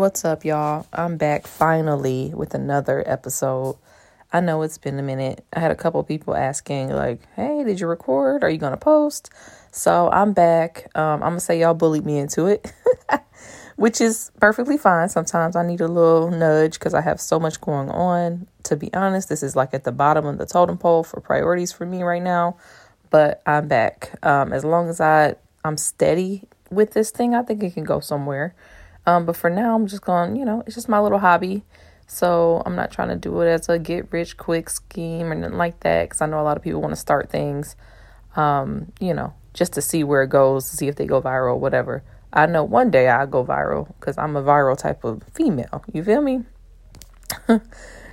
What's 0.00 0.24
up, 0.24 0.46
y'all? 0.46 0.86
I'm 0.94 1.18
back 1.18 1.46
finally 1.46 2.32
with 2.34 2.54
another 2.54 3.04
episode. 3.06 3.76
I 4.32 4.40
know 4.40 4.62
it's 4.62 4.78
been 4.78 4.98
a 4.98 5.02
minute. 5.02 5.44
I 5.52 5.60
had 5.60 5.70
a 5.70 5.74
couple 5.74 6.02
people 6.04 6.34
asking, 6.34 6.88
like, 6.88 7.20
hey, 7.36 7.64
did 7.64 7.80
you 7.80 7.86
record? 7.86 8.42
Are 8.42 8.48
you 8.48 8.56
going 8.56 8.72
to 8.72 8.78
post? 8.78 9.28
So 9.72 10.08
I'm 10.10 10.32
back. 10.32 10.90
Um, 10.94 11.16
I'm 11.16 11.20
going 11.20 11.34
to 11.34 11.40
say 11.40 11.60
y'all 11.60 11.74
bullied 11.74 12.06
me 12.06 12.16
into 12.16 12.46
it, 12.46 12.72
which 13.76 14.00
is 14.00 14.32
perfectly 14.40 14.78
fine. 14.78 15.10
Sometimes 15.10 15.54
I 15.54 15.66
need 15.66 15.82
a 15.82 15.86
little 15.86 16.30
nudge 16.30 16.78
because 16.78 16.94
I 16.94 17.02
have 17.02 17.20
so 17.20 17.38
much 17.38 17.60
going 17.60 17.90
on. 17.90 18.46
To 18.62 18.76
be 18.76 18.90
honest, 18.94 19.28
this 19.28 19.42
is 19.42 19.54
like 19.54 19.74
at 19.74 19.84
the 19.84 19.92
bottom 19.92 20.24
of 20.24 20.38
the 20.38 20.46
totem 20.46 20.78
pole 20.78 21.04
for 21.04 21.20
priorities 21.20 21.72
for 21.72 21.84
me 21.84 22.02
right 22.02 22.22
now. 22.22 22.56
But 23.10 23.42
I'm 23.44 23.68
back. 23.68 24.18
Um, 24.22 24.54
as 24.54 24.64
long 24.64 24.88
as 24.88 24.98
I, 24.98 25.34
I'm 25.62 25.76
steady 25.76 26.44
with 26.70 26.94
this 26.94 27.10
thing, 27.10 27.34
I 27.34 27.42
think 27.42 27.62
it 27.62 27.74
can 27.74 27.84
go 27.84 28.00
somewhere. 28.00 28.54
Um, 29.06 29.26
but 29.26 29.36
for 29.36 29.50
now, 29.50 29.74
I'm 29.74 29.86
just 29.86 30.02
going, 30.02 30.36
you 30.36 30.44
know, 30.44 30.62
it's 30.66 30.74
just 30.74 30.88
my 30.88 31.00
little 31.00 31.18
hobby. 31.18 31.64
So 32.06 32.62
I'm 32.66 32.74
not 32.74 32.90
trying 32.90 33.08
to 33.08 33.16
do 33.16 33.40
it 33.40 33.48
as 33.48 33.68
a 33.68 33.78
get 33.78 34.12
rich 34.12 34.36
quick 34.36 34.68
scheme 34.68 35.30
or 35.30 35.34
nothing 35.34 35.56
like 35.56 35.80
that 35.80 36.08
because 36.08 36.20
I 36.20 36.26
know 36.26 36.40
a 36.40 36.42
lot 36.42 36.56
of 36.56 36.62
people 36.62 36.80
want 36.80 36.92
to 36.92 37.00
start 37.00 37.30
things, 37.30 37.76
um, 38.34 38.92
you 38.98 39.14
know, 39.14 39.32
just 39.54 39.74
to 39.74 39.82
see 39.82 40.02
where 40.02 40.24
it 40.24 40.28
goes, 40.28 40.68
to 40.70 40.76
see 40.76 40.88
if 40.88 40.96
they 40.96 41.06
go 41.06 41.22
viral, 41.22 41.58
whatever. 41.58 42.02
I 42.32 42.46
know 42.46 42.64
one 42.64 42.90
day 42.90 43.08
I'll 43.08 43.26
go 43.26 43.44
viral 43.44 43.92
because 43.98 44.18
I'm 44.18 44.36
a 44.36 44.42
viral 44.42 44.76
type 44.76 45.04
of 45.04 45.22
female. 45.34 45.84
You 45.92 46.02
feel 46.02 46.20
me? 46.20 46.44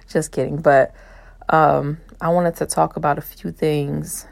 just 0.08 0.32
kidding. 0.32 0.58
But 0.58 0.94
um, 1.50 1.98
I 2.22 2.30
wanted 2.30 2.56
to 2.58 2.66
talk 2.66 2.98
about 2.98 3.18
a 3.18 3.22
few 3.22 3.52
things. 3.52 4.26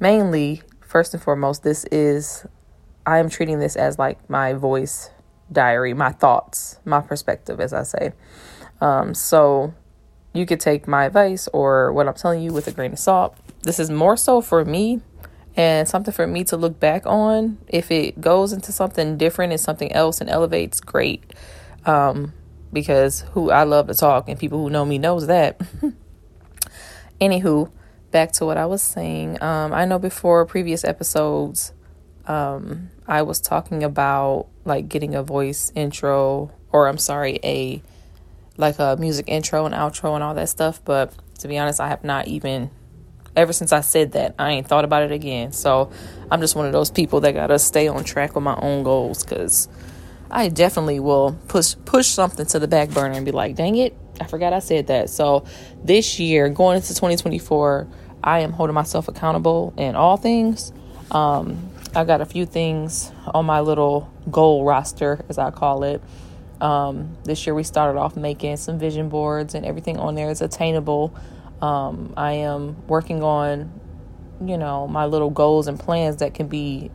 Mainly, 0.00 0.62
first 0.80 1.14
and 1.14 1.22
foremost, 1.22 1.62
this 1.62 1.84
is, 1.86 2.46
I 3.06 3.18
am 3.18 3.28
treating 3.28 3.58
this 3.58 3.76
as 3.76 3.98
like 3.98 4.28
my 4.28 4.52
voice 4.52 5.10
diary, 5.52 5.94
my 5.94 6.12
thoughts, 6.12 6.78
my 6.84 7.00
perspective, 7.00 7.60
as 7.60 7.72
I 7.72 7.82
say. 7.82 8.12
Um, 8.80 9.14
so 9.14 9.74
you 10.32 10.46
could 10.46 10.60
take 10.60 10.88
my 10.88 11.04
advice 11.04 11.48
or 11.52 11.92
what 11.92 12.08
I'm 12.08 12.14
telling 12.14 12.42
you 12.42 12.52
with 12.52 12.66
a 12.66 12.72
grain 12.72 12.92
of 12.92 12.98
salt. 12.98 13.36
This 13.62 13.78
is 13.78 13.90
more 13.90 14.16
so 14.16 14.40
for 14.40 14.64
me 14.64 15.00
and 15.56 15.86
something 15.86 16.12
for 16.12 16.26
me 16.26 16.44
to 16.44 16.56
look 16.56 16.80
back 16.80 17.06
on. 17.06 17.58
If 17.68 17.90
it 17.90 18.20
goes 18.20 18.52
into 18.52 18.72
something 18.72 19.16
different 19.16 19.52
and 19.52 19.60
something 19.60 19.92
else 19.92 20.20
and 20.20 20.30
elevates, 20.30 20.80
great. 20.80 21.32
Um, 21.84 22.32
because 22.72 23.20
who 23.32 23.50
I 23.50 23.64
love 23.64 23.88
to 23.88 23.94
talk 23.94 24.28
and 24.28 24.38
people 24.38 24.58
who 24.58 24.70
know 24.70 24.84
me 24.84 24.98
knows 24.98 25.26
that. 25.26 25.60
Anywho, 27.20 27.70
back 28.10 28.32
to 28.32 28.46
what 28.46 28.56
I 28.56 28.66
was 28.66 28.82
saying. 28.82 29.42
Um, 29.42 29.72
I 29.72 29.84
know 29.84 29.98
before 29.98 30.44
previous 30.46 30.84
episodes, 30.84 31.72
um, 32.26 32.90
I 33.06 33.22
was 33.22 33.40
talking 33.40 33.84
about 33.84 34.46
like 34.64 34.88
getting 34.88 35.14
a 35.14 35.22
voice 35.22 35.72
intro, 35.74 36.50
or 36.70 36.88
I'm 36.88 36.98
sorry, 36.98 37.38
a 37.42 37.82
like 38.56 38.78
a 38.78 38.96
music 38.98 39.26
intro 39.28 39.64
and 39.66 39.74
outro 39.74 40.14
and 40.14 40.22
all 40.22 40.34
that 40.34 40.48
stuff. 40.48 40.82
But 40.84 41.12
to 41.40 41.48
be 41.48 41.58
honest, 41.58 41.80
I 41.80 41.88
have 41.88 42.04
not 42.04 42.28
even 42.28 42.70
ever 43.34 43.52
since 43.52 43.72
I 43.72 43.80
said 43.80 44.12
that, 44.12 44.34
I 44.38 44.52
ain't 44.52 44.66
thought 44.66 44.84
about 44.84 45.02
it 45.02 45.12
again. 45.12 45.52
So 45.52 45.90
I'm 46.30 46.40
just 46.40 46.54
one 46.54 46.66
of 46.66 46.72
those 46.72 46.90
people 46.90 47.20
that 47.20 47.32
gotta 47.32 47.58
stay 47.58 47.88
on 47.88 48.04
track 48.04 48.34
with 48.34 48.44
my 48.44 48.56
own 48.60 48.82
goals 48.82 49.24
because 49.24 49.68
I 50.30 50.48
definitely 50.48 51.00
will 51.00 51.38
push 51.48 51.74
push 51.84 52.08
something 52.08 52.46
to 52.46 52.58
the 52.58 52.68
back 52.68 52.90
burner 52.90 53.14
and 53.14 53.24
be 53.24 53.32
like, 53.32 53.56
dang 53.56 53.76
it, 53.76 53.96
I 54.20 54.24
forgot 54.24 54.52
I 54.52 54.60
said 54.60 54.86
that. 54.88 55.10
So 55.10 55.44
this 55.82 56.18
year, 56.18 56.48
going 56.48 56.76
into 56.76 56.88
2024, 56.88 57.88
I 58.22 58.40
am 58.40 58.52
holding 58.52 58.74
myself 58.74 59.08
accountable 59.08 59.74
in 59.76 59.96
all 59.96 60.16
things. 60.16 60.72
Um, 61.10 61.71
I 61.94 62.04
got 62.04 62.22
a 62.22 62.24
few 62.24 62.46
things 62.46 63.12
on 63.34 63.44
my 63.44 63.60
little 63.60 64.10
goal 64.30 64.64
roster, 64.64 65.22
as 65.28 65.36
I 65.36 65.50
call 65.50 65.84
it. 65.84 66.02
Um, 66.58 67.18
this 67.24 67.46
year 67.46 67.54
we 67.54 67.64
started 67.64 67.98
off 67.98 68.16
making 68.16 68.56
some 68.56 68.78
vision 68.78 69.10
boards, 69.10 69.54
and 69.54 69.66
everything 69.66 69.98
on 69.98 70.14
there 70.14 70.30
is 70.30 70.40
attainable. 70.40 71.14
Um, 71.60 72.14
I 72.16 72.32
am 72.32 72.86
working 72.86 73.22
on, 73.22 73.78
you 74.42 74.56
know, 74.56 74.88
my 74.88 75.04
little 75.04 75.28
goals 75.28 75.66
and 75.66 75.78
plans 75.78 76.16
that 76.16 76.32
can 76.32 76.48
be 76.48 76.90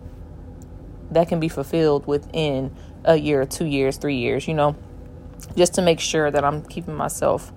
that 1.11 1.29
can 1.29 1.39
be 1.39 1.47
fulfilled 1.47 2.05
within 2.07 2.75
a 3.05 3.15
year, 3.15 3.45
two 3.45 3.65
years, 3.65 3.97
three 3.97 4.17
years. 4.17 4.47
You 4.47 4.55
know, 4.55 4.75
just 5.55 5.75
to 5.75 5.83
make 5.83 5.99
sure 5.99 6.31
that 6.31 6.43
I'm 6.43 6.63
keeping 6.63 6.95
myself 6.95 7.53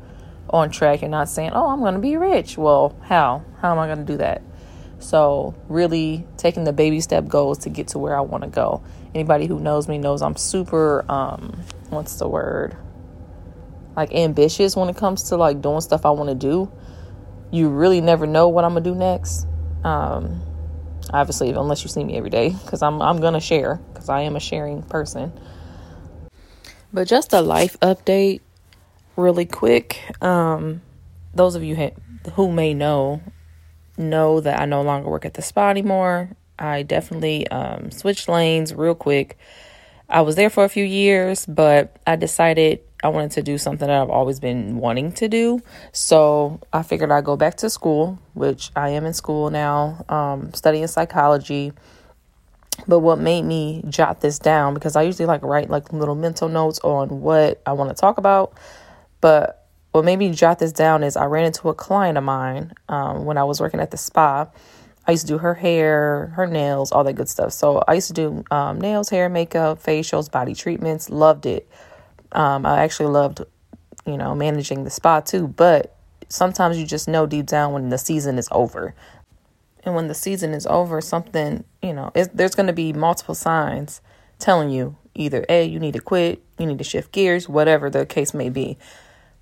on 0.51 0.71
track 0.71 1.01
and 1.01 1.11
not 1.11 1.31
saying, 1.31 1.53
"Oh, 1.55 1.71
I'm 1.71 1.81
going 1.81 1.95
to 1.95 2.01
be 2.01 2.19
rich." 2.19 2.59
Well, 2.59 2.95
how? 3.03 3.45
How 3.63 3.73
am 3.73 3.79
I 3.79 3.87
going 3.87 3.99
to 3.99 4.05
do 4.05 4.19
that? 4.19 4.43
So, 5.01 5.55
really 5.69 6.27
taking 6.37 6.65
the 6.65 6.75
baby 6.75 7.01
step 7.01 7.27
goals 7.27 7.59
to 7.61 7.71
get 7.71 7.89
to 7.89 7.99
where 7.99 8.17
I 8.17 8.21
want 8.21 8.45
to 8.45 8.51
go. 8.51 8.83
Anybody 9.15 9.47
who 9.47 9.59
knows 9.59 9.89
me 9.89 9.99
knows 9.99 10.23
I'm 10.23 10.37
super 10.37 11.05
um 11.11 11.65
what's 11.89 12.17
the 12.17 12.29
word? 12.29 12.77
Like 13.97 14.15
ambitious 14.15 14.77
when 14.77 14.89
it 14.89 14.97
comes 14.97 15.25
to 15.31 15.37
like 15.37 15.61
doing 15.63 15.81
stuff 15.81 16.05
I 16.05 16.11
want 16.11 16.29
to 16.29 16.35
do. 16.35 16.71
You 17.51 17.71
really 17.71 18.01
never 18.01 18.27
know 18.27 18.49
what 18.49 18.65
I'm 18.65 18.73
going 18.73 18.85
to 18.85 18.91
do 18.91 18.95
next. 18.95 19.47
Um 19.85 20.43
obviously 21.13 21.51
unless 21.51 21.83
you 21.83 21.89
see 21.89 22.05
me 22.05 22.17
every 22.17 22.31
day 22.31 22.55
cuz 22.67 22.83
I'm 22.83 23.01
I'm 23.03 23.21
going 23.21 23.35
to 23.35 23.41
share 23.41 23.81
cuz 23.95 24.09
I 24.09 24.21
am 24.21 24.37
a 24.37 24.41
sharing 24.41 24.83
person. 24.83 25.33
But 26.93 27.09
just 27.09 27.33
a 27.33 27.41
life 27.41 27.81
update 27.81 28.43
really 29.17 29.47
quick. 29.47 29.99
Um 30.23 30.83
those 31.35 31.55
of 31.55 31.65
you 31.65 31.75
ha- 31.75 31.97
who 32.35 32.53
may 32.53 32.75
know 32.75 33.23
know 34.01 34.41
that 34.41 34.61
I 34.61 34.65
no 34.65 34.83
longer 34.83 35.09
work 35.09 35.25
at 35.25 35.35
the 35.35 35.43
spa 35.43 35.71
anymore. 35.71 36.31
I 36.59 36.83
definitely 36.83 37.49
um, 37.49 37.91
switched 37.91 38.29
lanes 38.29 38.75
real 38.75 38.95
quick. 38.95 39.39
I 40.09 40.23
was 40.23 40.37
there 40.37 40.51
for 40.51 40.65
a 40.65 40.69
few 40.69 40.85
years, 40.85 41.47
but 41.47 41.97
I 42.07 42.17
decided 42.17 42.81
I 43.03 43.09
wanted 43.09 43.31
to 43.33 43.43
do 43.43 43.57
something 43.57 43.87
that 43.87 44.03
I've 44.03 44.11
always 44.11 44.41
been 44.41 44.77
wanting 44.77 45.13
to 45.13 45.29
do. 45.29 45.63
So 45.93 46.61
I 46.73 46.83
figured 46.83 47.11
I'd 47.11 47.25
go 47.25 47.37
back 47.37 47.57
to 47.59 47.71
school, 47.71 48.19
which 48.35 48.71
I 48.77 48.91
am 48.91 49.07
in 49.07 49.15
school 49.15 49.51
now, 49.51 50.05
um, 50.09 50.53
studying 50.53 50.87
psychology. 50.87 51.73
But 52.87 53.01
what 53.01 53.19
made 53.19 53.43
me 53.43 53.85
jot 53.89 54.21
this 54.21 54.39
down, 54.39 54.75
because 54.75 54.97
I 54.97 55.03
usually 55.03 55.27
like 55.27 55.43
write 55.43 55.71
like 55.71 55.93
little 55.93 56.15
mental 56.15 56.49
notes 56.49 56.81
on 56.81 57.21
what 57.21 57.63
I 57.65 57.73
want 57.73 57.91
to 57.91 57.97
talk 57.99 58.19
about. 58.19 58.53
But 59.21 59.60
what 59.93 60.05
made 60.05 60.19
me 60.19 60.31
jot 60.31 60.59
this 60.59 60.73
down 60.73 61.03
is 61.03 61.17
I 61.17 61.25
ran 61.25 61.45
into 61.45 61.69
a 61.69 61.75
client 61.75 62.17
of 62.17 62.25
mine 62.25 62.73
um, 62.89 63.25
when 63.25 63.37
I 63.37 63.45
was 63.45 63.61
working 63.61 63.81
at 63.81 63.91
the 63.91 63.97
spa. 63.97 64.49
I 65.07 65.13
used 65.13 65.27
to 65.27 65.33
do 65.33 65.39
her 65.39 65.55
hair, 65.55 66.33
her 66.37 66.47
nails, 66.47 66.93
all 66.93 67.03
that 67.05 67.15
good 67.15 67.29
stuff. 67.29 67.53
So 67.53 67.83
I 67.89 67.95
used 67.95 68.09
to 68.09 68.15
do 68.15 68.45
um, 68.51 68.81
nails, 68.81 69.09
hair, 69.09 69.29
makeup, 69.29 69.83
facials, 69.83 70.31
body 70.31 70.55
treatments. 70.55 71.11
Loved 71.11 71.47
it. 71.47 71.69
Um, 72.33 72.65
I 72.65 72.83
actually 72.85 73.09
loved, 73.09 73.43
you 74.07 74.17
know, 74.17 74.35
managing 74.35 74.85
the 74.85 74.91
spa 74.91 75.21
too. 75.21 75.49
But 75.49 75.97
sometimes 76.29 76.79
you 76.79 76.87
just 76.87 77.09
know 77.09 77.27
deep 77.27 77.47
down 77.47 77.73
when 77.73 77.89
the 77.89 77.99
season 77.99 78.39
is 78.39 78.49
over. 78.53 78.95
And 79.83 79.95
when 79.95 80.07
the 80.07 80.15
season 80.15 80.53
is 80.53 80.67
over, 80.67 81.01
something, 81.01 81.65
you 81.83 81.95
know, 81.95 82.13
there's 82.15 82.55
going 82.55 82.67
to 82.69 82.73
be 82.73 82.93
multiple 82.93 83.35
signs 83.35 84.01
telling 84.39 84.71
you 84.71 84.97
either, 85.15 85.45
A, 85.49 85.65
you 85.65 85.81
need 85.81 85.95
to 85.95 86.01
quit, 86.01 86.45
you 86.59 86.67
need 86.67 86.79
to 86.79 86.85
shift 86.85 87.11
gears, 87.11 87.49
whatever 87.49 87.91
the 87.91 88.07
case 88.07 88.33
may 88.33 88.51
be 88.51 88.79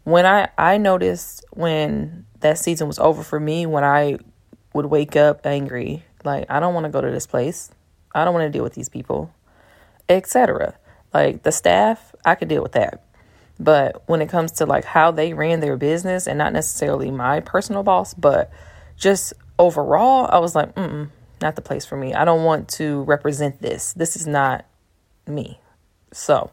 when 0.09 0.27
I 0.27 0.49
I 0.57 0.79
noticed 0.79 1.45
when 1.51 2.25
that 2.41 2.59
season 2.59 2.87
was 2.87 2.99
over 2.99 3.23
for 3.23 3.39
me 3.39 3.67
when 3.67 3.85
I 3.85 4.19
would 4.73 4.87
wake 4.87 5.17
up 5.17 5.45
angry 5.45 6.05
like 6.25 6.47
I 6.49 6.61
don't 6.61 6.75
want 6.75 6.85
to 6.85 6.91
go 6.91 7.01
to 7.01 7.11
this 7.11 7.27
place. 7.27 7.71
I 8.15 8.25
don't 8.25 8.35
want 8.35 8.47
to 8.47 8.51
deal 8.51 8.65
with 8.65 8.75
these 8.75 8.89
people, 8.89 9.33
etc. 10.09 10.75
Like 11.13 11.43
the 11.43 11.53
staff, 11.53 12.15
I 12.25 12.35
could 12.35 12.49
deal 12.49 12.63
with 12.63 12.73
that. 12.73 13.05
But 13.61 14.03
when 14.07 14.23
it 14.23 14.29
comes 14.29 14.53
to 14.53 14.67
like 14.67 14.85
how 14.85 15.11
they 15.11 15.35
ran 15.35 15.61
their 15.61 15.77
business 15.77 16.27
and 16.27 16.39
not 16.39 16.53
necessarily 16.53 17.11
my 17.11 17.41
personal 17.41 17.83
boss, 17.83 18.15
but 18.15 18.51
just 18.97 19.33
overall, 19.59 20.29
I 20.31 20.39
was 20.39 20.55
like, 20.55 20.75
mm 20.75 21.11
not 21.41 21.55
the 21.55 21.63
place 21.63 21.85
for 21.85 21.97
me. 21.97 22.15
I 22.15 22.25
don't 22.25 22.43
want 22.43 22.69
to 22.71 23.03
represent 23.03 23.63
this. 23.63 23.93
This 23.93 24.17
is 24.17 24.27
not 24.27 24.65
me. 25.25 25.61
So, 26.13 26.51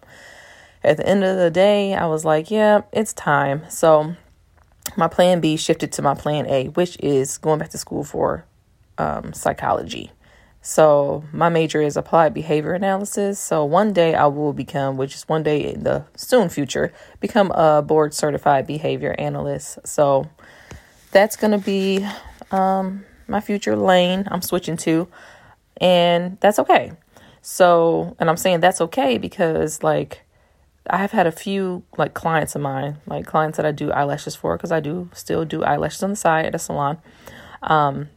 at 0.86 0.98
the 0.98 1.08
end 1.08 1.24
of 1.24 1.38
the 1.38 1.50
day, 1.50 1.94
I 1.94 2.06
was 2.06 2.24
like, 2.24 2.52
yeah, 2.52 2.82
it's 2.94 3.14
time. 3.14 3.64
So 3.70 4.16
my 4.96 5.08
plan 5.08 5.40
B 5.42 5.58
shifted 5.58 5.92
to 5.94 6.02
my 6.02 6.14
plan 6.14 6.46
A, 6.48 6.68
which 6.68 6.98
is 7.00 7.38
going 7.38 7.60
back 7.60 7.70
to 7.72 7.78
school 7.78 8.04
for 8.04 8.46
um, 8.98 9.34
psychology. 9.34 10.12
So 10.62 11.24
my 11.32 11.50
major 11.50 11.82
is 11.82 11.96
applied 11.96 12.34
behavior 12.34 12.74
analysis. 12.74 13.40
So 13.40 13.64
one 13.66 13.94
day 13.94 14.16
I 14.16 14.26
will 14.26 14.54
become, 14.54 14.98
which 14.98 15.14
is 15.14 15.28
one 15.30 15.44
day 15.44 15.74
in 15.74 15.84
the 15.84 16.06
soon 16.16 16.50
future, 16.50 16.92
become 17.20 17.52
a 17.52 17.84
board 17.84 18.14
certified 18.14 18.66
behavior 18.66 19.16
analyst. 19.20 19.78
So 19.86 20.28
that's 21.12 21.36
to 21.36 21.58
be 21.60 22.08
um, 22.52 23.06
my 23.28 23.42
future 23.42 23.76
lane 23.76 24.28
I'm 24.32 24.42
switching 24.42 24.78
to. 24.78 25.08
And 25.78 26.40
that's 26.40 26.58
okay. 26.58 26.94
So, 27.44 28.16
and 28.20 28.28
I'm 28.28 28.38
saying 28.38 28.62
that's 28.62 28.82
okay 28.82 29.20
because 29.20 29.84
like 29.84 30.25
I 30.90 30.98
have 30.98 31.12
had 31.12 31.28
a 31.28 31.32
few 31.32 31.84
like 31.98 32.14
clients 32.14 32.56
of 32.56 32.62
mine, 32.62 32.98
like 33.08 33.26
clients 33.26 33.58
that 33.58 33.66
I 33.66 33.72
do 33.72 33.92
eyelashes 33.92 34.36
for, 34.36 34.56
because 34.56 34.72
I 34.72 34.80
do 34.80 35.10
still 35.14 35.46
do 35.46 35.64
eyelashes 35.64 36.04
on 36.04 36.12
the 36.12 36.16
side 36.16 36.46
at 36.46 36.56
a 36.56 36.60
salon. 36.60 36.98
Um, 37.64 38.10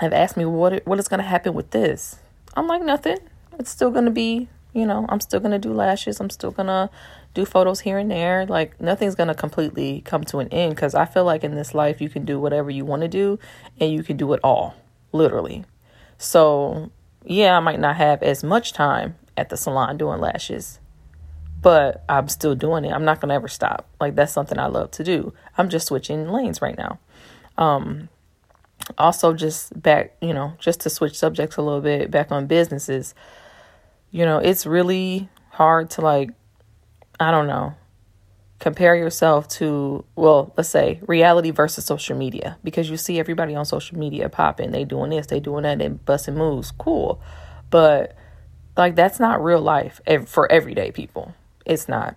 have 0.00 0.12
asked 0.12 0.36
me 0.36 0.44
what 0.44 0.86
what 0.86 0.98
is 0.98 1.08
going 1.08 1.18
to 1.18 1.26
happen 1.26 1.54
with 1.54 1.70
this. 1.70 2.18
I'm 2.56 2.66
like 2.66 2.82
nothing. 2.82 3.18
It's 3.58 3.70
still 3.70 3.90
going 3.90 4.04
to 4.04 4.10
be 4.10 4.48
You 4.74 4.86
know, 4.86 5.06
I'm 5.08 5.20
still 5.20 5.40
going 5.40 5.52
to 5.52 5.58
do 5.58 5.72
lashes. 5.72 6.20
I'm 6.20 6.30
still 6.30 6.50
going 6.50 6.66
to 6.66 6.90
do 7.34 7.44
photos 7.44 7.80
here 7.80 7.98
and 7.98 8.10
there. 8.10 8.46
Like 8.46 8.80
nothing's 8.80 9.14
going 9.14 9.28
to 9.28 9.34
completely 9.34 10.02
come 10.02 10.24
to 10.24 10.38
an 10.38 10.48
end 10.48 10.76
cuz 10.76 10.94
I 10.94 11.04
feel 11.04 11.24
like 11.24 11.42
in 11.42 11.54
this 11.54 11.74
life 11.74 12.00
you 12.00 12.08
can 12.08 12.24
do 12.24 12.38
whatever 12.38 12.70
you 12.70 12.84
want 12.84 13.02
to 13.02 13.08
do 13.08 13.38
and 13.80 13.90
you 13.92 14.02
can 14.02 14.16
do 14.16 14.32
it 14.34 14.40
all, 14.44 14.74
literally. 15.12 15.64
So, 16.18 16.90
yeah, 17.24 17.56
I 17.56 17.60
might 17.60 17.80
not 17.80 17.96
have 17.96 18.22
as 18.22 18.44
much 18.44 18.72
time 18.72 19.16
at 19.36 19.48
the 19.48 19.56
salon 19.56 19.96
doing 19.96 20.20
lashes, 20.20 20.80
but 21.60 22.04
I'm 22.08 22.28
still 22.28 22.54
doing 22.54 22.84
it. 22.84 22.92
I'm 22.92 23.04
not 23.04 23.20
going 23.20 23.30
to 23.30 23.34
ever 23.34 23.48
stop. 23.48 23.88
Like 24.00 24.14
that's 24.14 24.32
something 24.32 24.58
I 24.58 24.66
love 24.66 24.90
to 24.92 25.04
do. 25.04 25.32
I'm 25.56 25.68
just 25.68 25.88
switching 25.88 26.28
lanes 26.28 26.62
right 26.62 26.76
now. 26.76 26.98
Um 27.56 28.08
also 28.96 29.34
just 29.34 29.80
back, 29.80 30.16
you 30.20 30.32
know, 30.32 30.54
just 30.58 30.80
to 30.80 30.90
switch 30.90 31.18
subjects 31.18 31.56
a 31.56 31.62
little 31.62 31.80
bit 31.80 32.10
back 32.10 32.30
on 32.30 32.46
businesses. 32.46 33.14
You 34.10 34.24
know, 34.24 34.38
it's 34.38 34.64
really 34.64 35.28
hard 35.50 35.90
to 35.90 36.00
like 36.00 36.30
I 37.20 37.32
don't 37.32 37.48
know, 37.48 37.74
compare 38.58 38.94
yourself 38.94 39.48
to 39.48 40.04
well 40.16 40.52
let's 40.56 40.68
say 40.68 41.00
reality 41.06 41.50
versus 41.50 41.84
social 41.84 42.16
media 42.16 42.58
because 42.64 42.90
you 42.90 42.96
see 42.96 43.18
everybody 43.18 43.54
on 43.54 43.64
social 43.64 43.96
media 43.98 44.28
popping 44.28 44.72
they 44.72 44.84
doing 44.84 45.10
this 45.10 45.26
they 45.28 45.38
doing 45.38 45.62
that 45.62 45.80
and 45.80 46.04
busting 46.04 46.34
moves 46.34 46.72
cool 46.72 47.20
but 47.70 48.16
like 48.76 48.96
that's 48.96 49.20
not 49.20 49.42
real 49.42 49.60
life 49.60 50.00
for 50.26 50.50
everyday 50.50 50.90
people 50.90 51.32
it's 51.68 51.88
not 51.88 52.16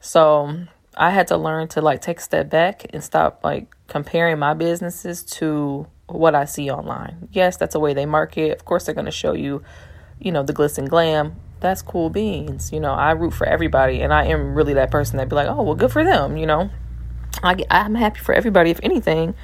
so 0.00 0.56
i 0.96 1.10
had 1.10 1.26
to 1.26 1.36
learn 1.36 1.66
to 1.68 1.80
like 1.80 2.00
take 2.00 2.18
a 2.18 2.22
step 2.22 2.48
back 2.48 2.86
and 2.92 3.02
stop 3.02 3.40
like 3.42 3.74
comparing 3.88 4.38
my 4.38 4.54
businesses 4.54 5.24
to 5.24 5.86
what 6.06 6.34
i 6.34 6.44
see 6.44 6.70
online 6.70 7.28
yes 7.32 7.56
that's 7.56 7.72
the 7.72 7.80
way 7.80 7.94
they 7.94 8.06
market 8.06 8.52
of 8.52 8.64
course 8.64 8.84
they're 8.84 8.94
going 8.94 9.04
to 9.04 9.10
show 9.10 9.32
you 9.32 9.62
you 10.20 10.30
know 10.30 10.42
the 10.42 10.52
glitz 10.52 10.78
and 10.78 10.88
glam 10.88 11.34
that's 11.62 11.80
cool 11.80 12.10
beans. 12.10 12.72
You 12.72 12.80
know, 12.80 12.92
I 12.92 13.12
root 13.12 13.32
for 13.32 13.46
everybody, 13.46 14.02
and 14.02 14.12
I 14.12 14.26
am 14.26 14.54
really 14.54 14.74
that 14.74 14.90
person 14.90 15.16
that 15.16 15.28
be 15.28 15.36
like, 15.36 15.48
oh, 15.48 15.62
well, 15.62 15.74
good 15.74 15.92
for 15.92 16.04
them. 16.04 16.36
You 16.36 16.46
know, 16.46 16.70
I 17.42 17.56
I'm 17.70 17.94
happy 17.94 18.18
for 18.18 18.34
everybody. 18.34 18.70
If 18.70 18.80
anything, 18.82 19.34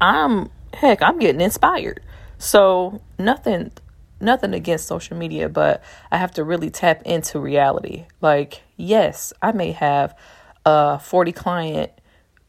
I'm 0.00 0.50
heck, 0.74 1.00
I'm 1.00 1.18
getting 1.18 1.40
inspired. 1.40 2.02
So 2.36 3.00
nothing, 3.18 3.72
nothing 4.20 4.54
against 4.54 4.86
social 4.86 5.16
media, 5.16 5.48
but 5.48 5.82
I 6.10 6.18
have 6.18 6.32
to 6.32 6.44
really 6.44 6.70
tap 6.70 7.02
into 7.02 7.38
reality. 7.38 8.06
Like, 8.20 8.62
yes, 8.76 9.32
I 9.42 9.52
may 9.52 9.72
have 9.72 10.16
a 10.64 10.98
40 10.98 11.32
client, 11.32 11.92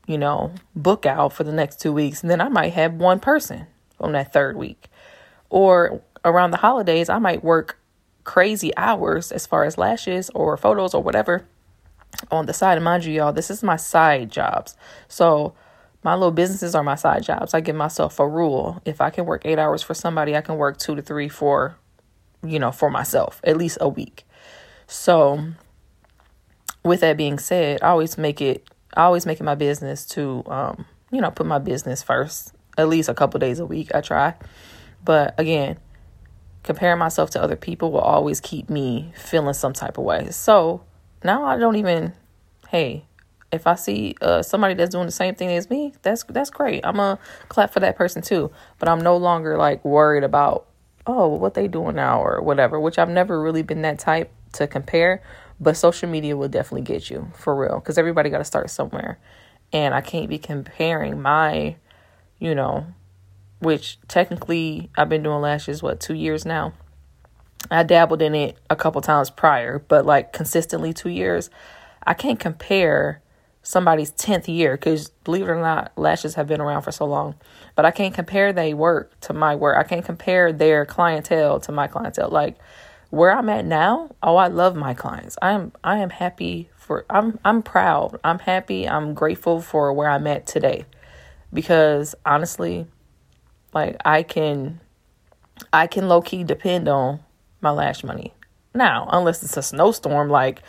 you 0.07 0.17
know, 0.17 0.53
book 0.75 1.05
out 1.05 1.33
for 1.33 1.43
the 1.43 1.53
next 1.53 1.79
two 1.79 1.93
weeks, 1.93 2.21
and 2.21 2.29
then 2.29 2.41
I 2.41 2.49
might 2.49 2.73
have 2.73 2.93
one 2.93 3.19
person 3.19 3.67
on 3.99 4.13
that 4.13 4.33
third 4.33 4.55
week, 4.55 4.87
or 5.49 6.01
around 6.23 6.51
the 6.51 6.57
holidays, 6.57 7.09
I 7.09 7.19
might 7.19 7.43
work 7.43 7.79
crazy 8.23 8.75
hours 8.77 9.31
as 9.31 9.47
far 9.47 9.63
as 9.63 9.77
lashes 9.77 10.29
or 10.35 10.57
photos 10.57 10.93
or 10.93 11.01
whatever 11.01 11.45
on 12.29 12.45
the 12.45 12.53
side. 12.53 12.77
And 12.77 12.83
mind 12.83 13.05
you, 13.05 13.13
y'all, 13.13 13.33
this 13.33 13.49
is 13.49 13.63
my 13.63 13.75
side 13.75 14.31
jobs. 14.31 14.75
So 15.07 15.53
my 16.03 16.13
little 16.13 16.31
businesses 16.31 16.75
are 16.75 16.83
my 16.83 16.95
side 16.95 17.23
jobs. 17.23 17.53
I 17.53 17.59
give 17.59 17.75
myself 17.75 18.19
a 18.19 18.27
rule. 18.27 18.81
If 18.85 19.01
I 19.01 19.09
can 19.09 19.25
work 19.25 19.41
eight 19.45 19.59
hours 19.59 19.83
for 19.83 19.93
somebody, 19.93 20.35
I 20.35 20.41
can 20.41 20.55
work 20.55 20.77
two 20.77 20.95
to 20.95 21.01
three 21.01 21.27
for, 21.27 21.77
you 22.43 22.59
know, 22.59 22.71
for 22.71 22.89
myself, 22.89 23.41
at 23.43 23.57
least 23.57 23.77
a 23.81 23.89
week. 23.89 24.25
So 24.87 25.43
with 26.83 27.01
that 27.01 27.17
being 27.17 27.37
said, 27.37 27.81
I 27.81 27.89
always 27.89 28.17
make 28.17 28.41
it 28.41 28.67
I 28.95 29.03
always 29.03 29.25
make 29.25 29.39
it 29.39 29.43
my 29.43 29.55
business 29.55 30.05
to 30.07 30.43
um, 30.47 30.85
you 31.11 31.21
know, 31.21 31.31
put 31.31 31.45
my 31.45 31.59
business 31.59 32.01
first. 32.01 32.53
At 32.77 32.87
least 32.87 33.09
a 33.09 33.13
couple 33.13 33.39
days 33.39 33.59
a 33.59 33.65
week 33.65 33.93
I 33.93 34.01
try. 34.01 34.35
But 35.03 35.37
again, 35.37 35.77
comparing 36.63 36.99
myself 36.99 37.29
to 37.31 37.41
other 37.41 37.55
people 37.55 37.91
will 37.91 37.99
always 37.99 38.39
keep 38.39 38.69
me 38.69 39.11
feeling 39.15 39.53
some 39.53 39.73
type 39.73 39.97
of 39.97 40.05
way. 40.05 40.29
So 40.31 40.83
now 41.23 41.43
I 41.43 41.57
don't 41.57 41.75
even, 41.75 42.13
hey, 42.69 43.05
if 43.51 43.65
I 43.67 43.75
see 43.75 44.15
uh, 44.21 44.41
somebody 44.41 44.73
that's 44.73 44.91
doing 44.91 45.05
the 45.05 45.11
same 45.11 45.35
thing 45.35 45.49
as 45.49 45.69
me, 45.69 45.93
that's 46.01 46.23
that's 46.23 46.49
great. 46.49 46.85
I'm 46.85 46.95
gonna 46.95 47.19
clap 47.47 47.73
for 47.73 47.79
that 47.79 47.95
person 47.95 48.21
too. 48.21 48.51
But 48.77 48.89
I'm 48.89 49.01
no 49.01 49.17
longer 49.17 49.57
like 49.57 49.83
worried 49.83 50.23
about 50.23 50.67
oh 51.07 51.27
what 51.27 51.53
they 51.53 51.67
doing 51.67 51.95
now 51.95 52.21
or 52.21 52.41
whatever. 52.41 52.79
Which 52.79 52.99
I've 52.99 53.09
never 53.09 53.41
really 53.41 53.63
been 53.63 53.81
that 53.81 53.99
type 53.99 54.31
to 54.53 54.67
compare. 54.67 55.21
But 55.59 55.75
social 55.75 56.09
media 56.09 56.37
will 56.37 56.47
definitely 56.47 56.83
get 56.83 57.09
you 57.09 57.31
for 57.35 57.55
real 57.55 57.79
because 57.79 57.97
everybody 57.97 58.29
got 58.29 58.37
to 58.37 58.45
start 58.45 58.69
somewhere, 58.69 59.19
and 59.73 59.93
I 59.93 60.01
can't 60.01 60.29
be 60.29 60.37
comparing 60.37 61.21
my, 61.21 61.75
you 62.39 62.55
know, 62.55 62.85
which 63.59 63.99
technically 64.07 64.89
I've 64.95 65.09
been 65.09 65.23
doing 65.23 65.41
lashes, 65.41 65.83
what, 65.83 65.99
two 65.99 66.13
years 66.13 66.45
now? 66.45 66.73
I 67.69 67.83
dabbled 67.83 68.21
in 68.21 68.35
it 68.35 68.57
a 68.69 68.75
couple 68.77 69.01
times 69.01 69.29
prior, 69.29 69.79
but 69.79 70.05
like 70.05 70.31
consistently 70.31 70.93
two 70.93 71.09
years. 71.09 71.49
I 72.07 72.13
can't 72.13 72.39
compare 72.39 73.21
somebody's 73.69 74.11
10th 74.13 74.47
year 74.47 74.75
because 74.75 75.09
believe 75.23 75.43
it 75.43 75.51
or 75.51 75.61
not, 75.61 75.91
lashes 75.95 76.33
have 76.33 76.47
been 76.47 76.59
around 76.59 76.81
for 76.81 76.91
so 76.91 77.05
long. 77.05 77.35
But 77.75 77.85
I 77.85 77.91
can't 77.91 78.15
compare 78.15 78.51
their 78.51 78.75
work 78.75 79.17
to 79.21 79.33
my 79.33 79.55
work. 79.55 79.77
I 79.77 79.83
can't 79.83 80.03
compare 80.03 80.51
their 80.51 80.87
clientele 80.87 81.59
to 81.59 81.71
my 81.71 81.85
clientele. 81.85 82.29
Like 82.29 82.57
where 83.11 83.31
I'm 83.31 83.47
at 83.47 83.65
now, 83.65 84.09
oh, 84.23 84.37
I 84.37 84.47
love 84.47 84.75
my 84.75 84.95
clients. 84.95 85.37
I 85.39 85.51
am 85.51 85.71
I 85.83 85.99
am 85.99 86.09
happy 86.09 86.71
for 86.75 87.05
I'm 87.11 87.37
I'm 87.45 87.61
proud. 87.61 88.19
I'm 88.23 88.39
happy. 88.39 88.89
I'm 88.89 89.13
grateful 89.13 89.61
for 89.61 89.93
where 89.93 90.09
I'm 90.09 90.25
at 90.25 90.47
today. 90.47 90.85
Because 91.53 92.15
honestly, 92.25 92.87
like 93.71 93.97
I 94.03 94.23
can 94.23 94.79
I 95.71 95.85
can 95.85 96.07
low 96.07 96.23
key 96.23 96.43
depend 96.43 96.87
on 96.87 97.19
my 97.61 97.69
lash 97.69 98.03
money. 98.03 98.33
Now, 98.73 99.07
unless 99.11 99.43
it's 99.43 99.57
a 99.57 99.61
snowstorm 99.61 100.29
like 100.29 100.63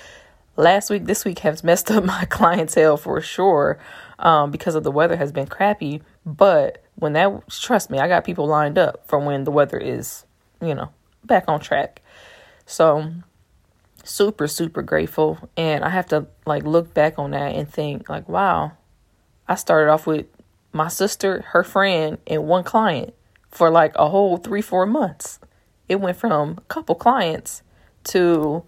last 0.57 0.91
week, 0.91 1.05
this 1.05 1.25
week 1.25 1.41
has 1.41 1.65
messed 1.65 1.91
up 1.91 2.05
my 2.05 2.25
clientele 2.27 2.97
for 2.97 3.21
sure 3.21 3.79
um, 4.19 4.51
because 4.51 4.75
of 4.75 4.85
the 4.85 4.91
weather 4.91 5.17
has 5.17 5.33
been 5.33 5.47
crappy. 5.47 6.03
But 6.25 6.85
when 6.97 7.15
that, 7.15 7.49
trust 7.49 7.91
me, 7.91 7.99
I 7.99 8.09
got 8.09 8.25
people 8.25 8.47
lined 8.47 8.79
up 8.79 9.07
for 9.07 9.19
when 9.19 9.45
the 9.45 9.51
weather 9.51 9.79
is, 9.79 10.25
you 10.61 10.75
know, 10.75 10.91
back 11.25 11.45
on 11.49 11.61
track. 11.61 12.03
So 12.67 13.13
super, 14.05 14.47
super 14.47 14.83
grateful. 14.83 15.39
And 15.57 15.85
I 15.85 15.91
have 15.91 16.07
to 16.09 16.27
like 16.47 16.65
look 16.65 16.95
back 16.95 17.19
on 17.19 17.31
that 17.33 17.55
and 17.55 17.69
think, 17.69 18.09
like, 18.09 18.29
wow, 18.29 18.73
I 19.49 19.55
started 19.55 19.91
off 19.91 20.07
with 20.07 20.27
my 20.73 20.89
sister, 20.89 21.45
her 21.49 21.65
friend, 21.65 22.19
and 22.27 22.47
one 22.47 22.65
client 22.65 23.15
for 23.51 23.71
like 23.71 23.93
a 23.97 24.09
whole 24.09 24.37
three, 24.37 24.63
four 24.63 24.87
months. 24.87 25.41
It 25.89 26.01
went 26.01 26.17
from 26.17 26.59
a 26.59 26.61
couple 26.63 26.95
clients 26.95 27.63
to 28.05 28.63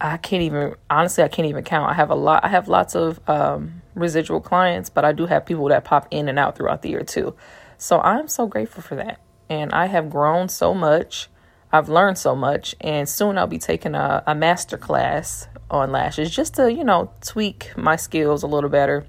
I 0.00 0.16
can't 0.16 0.42
even 0.42 0.74
honestly 0.88 1.24
I 1.24 1.28
can't 1.28 1.48
even 1.48 1.64
count. 1.64 1.90
I 1.90 1.94
have 1.94 2.10
a 2.10 2.14
lot 2.14 2.44
I 2.44 2.48
have 2.48 2.68
lots 2.68 2.94
of 2.94 3.20
um, 3.28 3.82
residual 3.94 4.40
clients, 4.40 4.90
but 4.90 5.04
I 5.04 5.12
do 5.12 5.26
have 5.26 5.44
people 5.44 5.68
that 5.68 5.84
pop 5.84 6.06
in 6.10 6.28
and 6.28 6.38
out 6.38 6.56
throughout 6.56 6.82
the 6.82 6.90
year 6.90 7.02
too. 7.02 7.34
So 7.78 8.00
I'm 8.00 8.28
so 8.28 8.46
grateful 8.46 8.82
for 8.82 8.96
that. 8.96 9.20
And 9.48 9.72
I 9.72 9.86
have 9.86 10.10
grown 10.10 10.48
so 10.48 10.74
much. 10.74 11.28
I've 11.72 11.88
learned 11.88 12.18
so 12.18 12.34
much 12.34 12.74
and 12.80 13.08
soon 13.08 13.38
I'll 13.38 13.46
be 13.46 13.58
taking 13.58 13.94
a, 13.94 14.22
a 14.26 14.34
master 14.34 14.78
class 14.78 15.48
on 15.70 15.92
lashes 15.92 16.30
just 16.30 16.54
to, 16.54 16.72
you 16.72 16.84
know, 16.84 17.10
tweak 17.20 17.76
my 17.76 17.96
skills 17.96 18.42
a 18.42 18.46
little 18.46 18.70
better 18.70 19.06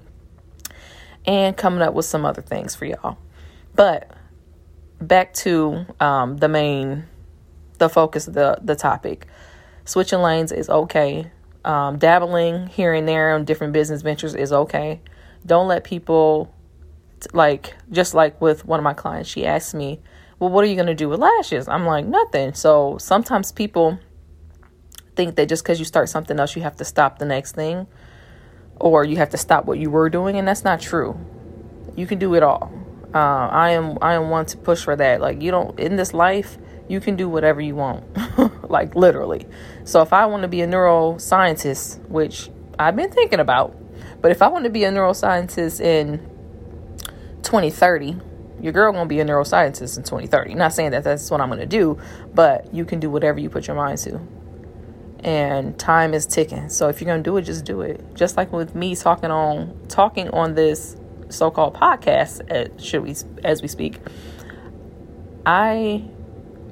and 1.26 1.56
coming 1.56 1.82
up 1.82 1.94
with 1.94 2.06
some 2.06 2.24
other 2.24 2.42
things 2.42 2.74
for 2.74 2.84
y'all. 2.84 3.16
But 3.74 4.10
back 5.00 5.32
to 5.34 5.86
um, 6.00 6.36
the 6.36 6.48
main, 6.48 7.04
the 7.78 7.88
focus 7.88 8.28
of 8.28 8.34
the, 8.34 8.58
the 8.62 8.76
topic. 8.76 9.26
Switching 9.84 10.20
lanes 10.20 10.52
is 10.52 10.68
okay. 10.68 11.30
Um, 11.64 11.98
dabbling 11.98 12.68
here 12.68 12.94
and 12.94 13.06
there 13.06 13.32
on 13.32 13.44
different 13.44 13.72
business 13.72 14.02
ventures 14.02 14.34
is 14.34 14.52
okay. 14.52 15.00
Don't 15.44 15.68
let 15.68 15.84
people, 15.84 16.54
like, 17.32 17.74
just 17.90 18.14
like 18.14 18.40
with 18.40 18.64
one 18.64 18.80
of 18.80 18.84
my 18.84 18.94
clients, 18.94 19.28
she 19.28 19.46
asked 19.46 19.74
me, 19.74 20.00
Well, 20.38 20.50
what 20.50 20.64
are 20.64 20.68
you 20.68 20.74
going 20.74 20.86
to 20.86 20.94
do 20.94 21.08
with 21.08 21.20
lashes? 21.20 21.68
I'm 21.68 21.86
like, 21.86 22.06
Nothing. 22.06 22.54
So 22.54 22.96
sometimes 22.98 23.52
people 23.52 23.98
think 25.16 25.36
that 25.36 25.48
just 25.48 25.62
because 25.62 25.78
you 25.78 25.84
start 25.84 26.08
something 26.08 26.38
else, 26.38 26.56
you 26.56 26.62
have 26.62 26.76
to 26.76 26.84
stop 26.84 27.18
the 27.18 27.26
next 27.26 27.54
thing 27.54 27.86
or 28.80 29.04
you 29.04 29.16
have 29.16 29.30
to 29.30 29.36
stop 29.36 29.66
what 29.66 29.78
you 29.78 29.90
were 29.90 30.08
doing 30.08 30.36
and 30.36 30.48
that's 30.48 30.64
not 30.64 30.80
true 30.80 31.18
you 31.96 32.06
can 32.06 32.18
do 32.18 32.34
it 32.34 32.42
all 32.42 32.72
uh, 33.14 33.48
i 33.48 33.70
am 33.70 33.98
i 34.02 34.14
am 34.14 34.30
one 34.30 34.46
to 34.46 34.56
push 34.56 34.82
for 34.82 34.96
that 34.96 35.20
like 35.20 35.40
you 35.40 35.50
don't 35.50 35.78
in 35.78 35.96
this 35.96 36.12
life 36.14 36.58
you 36.88 36.98
can 36.98 37.14
do 37.14 37.28
whatever 37.28 37.60
you 37.60 37.76
want 37.76 38.02
like 38.70 38.94
literally 38.94 39.46
so 39.84 40.00
if 40.00 40.12
i 40.12 40.24
want 40.26 40.42
to 40.42 40.48
be 40.48 40.60
a 40.60 40.66
neuroscientist 40.66 41.98
which 42.08 42.50
i've 42.78 42.96
been 42.96 43.10
thinking 43.10 43.40
about 43.40 43.76
but 44.20 44.30
if 44.30 44.42
i 44.42 44.48
want 44.48 44.64
to 44.64 44.70
be 44.70 44.84
a 44.84 44.90
neuroscientist 44.90 45.80
in 45.80 46.18
2030 47.42 48.16
your 48.60 48.72
girl 48.72 48.92
gonna 48.92 49.06
be 49.06 49.20
a 49.20 49.24
neuroscientist 49.24 49.96
in 49.96 50.02
2030 50.02 50.54
not 50.54 50.72
saying 50.72 50.90
that 50.90 51.04
that's 51.04 51.30
what 51.30 51.40
i'm 51.40 51.48
gonna 51.48 51.66
do 51.66 51.98
but 52.34 52.72
you 52.72 52.84
can 52.84 53.00
do 53.00 53.10
whatever 53.10 53.40
you 53.40 53.50
put 53.50 53.66
your 53.66 53.76
mind 53.76 53.98
to 53.98 54.20
and 55.22 55.78
time 55.78 56.14
is 56.14 56.26
ticking. 56.26 56.68
So 56.68 56.88
if 56.88 57.00
you're 57.00 57.14
to 57.14 57.22
do 57.22 57.36
it, 57.36 57.42
just 57.42 57.64
do 57.64 57.82
it. 57.82 58.14
Just 58.14 58.36
like 58.36 58.52
with 58.52 58.74
me 58.74 58.96
talking 58.96 59.30
on 59.30 59.78
talking 59.88 60.28
on 60.30 60.54
this 60.54 60.96
so-called 61.28 61.74
podcast, 61.74 62.50
uh, 62.50 62.76
should 62.80 63.02
we 63.02 63.14
as 63.44 63.62
we 63.62 63.68
speak, 63.68 63.98
I 65.44 66.04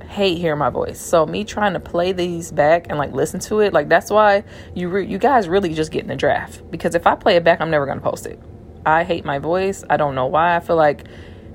hate 0.08 0.38
hearing 0.38 0.58
my 0.58 0.70
voice. 0.70 0.98
So 0.98 1.26
me 1.26 1.44
trying 1.44 1.74
to 1.74 1.80
play 1.80 2.12
these 2.12 2.50
back 2.50 2.86
and 2.88 2.98
like 2.98 3.12
listen 3.12 3.40
to 3.40 3.60
it, 3.60 3.74
like 3.74 3.88
that's 3.88 4.10
why 4.10 4.42
you 4.74 4.88
re- 4.88 5.06
you 5.06 5.18
guys 5.18 5.48
really 5.48 5.74
just 5.74 5.92
get 5.92 6.02
in 6.02 6.08
the 6.08 6.16
draft 6.16 6.68
because 6.70 6.94
if 6.94 7.06
I 7.06 7.14
play 7.14 7.36
it 7.36 7.44
back, 7.44 7.60
I'm 7.60 7.70
never 7.70 7.84
gonna 7.84 8.00
post 8.00 8.26
it. 8.26 8.40
I 8.86 9.04
hate 9.04 9.26
my 9.26 9.38
voice. 9.38 9.84
I 9.90 9.98
don't 9.98 10.14
know 10.14 10.26
why. 10.26 10.56
I 10.56 10.60
feel 10.60 10.76
like 10.76 11.04